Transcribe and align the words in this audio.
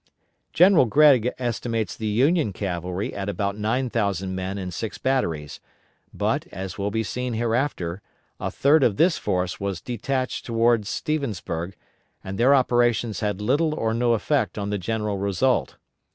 General 0.51 0.85
Gregg 0.85 1.29
estimates 1.37 1.95
the 1.95 2.07
Union 2.07 2.53
cavalry 2.53 3.13
at 3.13 3.29
about 3.29 3.55
nine 3.55 3.87
thousand 3.87 4.33
men 4.33 4.57
and 4.57 4.73
six 4.73 4.97
batteries, 4.97 5.59
but 6.11 6.47
as 6.51 6.75
will 6.75 6.89
be 6.89 7.03
seen 7.03 7.33
hereafter 7.33 8.01
a 8.39 8.49
third 8.49 8.81
of 8.81 8.97
this 8.97 9.19
force 9.19 9.59
was 9.59 9.79
detached 9.79 10.43
toward 10.43 10.87
Stevensburg, 10.87 11.75
and 12.23 12.39
their 12.39 12.55
operations 12.55 13.19
had 13.19 13.41
little 13.41 13.75
or 13.75 13.93
no 13.93 14.13
effect 14.13 14.57
on 14.57 14.71
the 14.71 14.79
general 14.79 15.19
result. 15.19 15.75